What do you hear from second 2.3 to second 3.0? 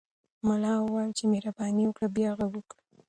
غږ وکړه.